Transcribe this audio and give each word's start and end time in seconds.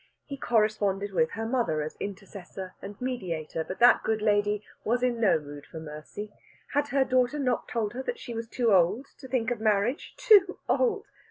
He 0.25 0.35
corresponded 0.35 1.13
with 1.13 1.29
her 1.33 1.45
mother 1.45 1.83
as 1.83 1.95
intercessor 1.99 2.73
and 2.81 2.99
mediator, 2.99 3.63
but 3.63 3.77
that 3.81 4.01
good 4.01 4.19
lady 4.19 4.63
was 4.83 5.03
in 5.03 5.21
no 5.21 5.37
mood 5.37 5.67
for 5.67 5.79
mercy: 5.79 6.33
had 6.73 6.87
her 6.87 7.05
daughter 7.05 7.37
not 7.37 7.67
told 7.67 7.93
her 7.93 8.01
that 8.01 8.17
she 8.17 8.33
was 8.33 8.47
too 8.47 8.73
old 8.73 9.05
to 9.19 9.27
think 9.27 9.51
of 9.51 9.59
marriage? 9.61 10.15
Too 10.17 10.57
old! 10.67 11.05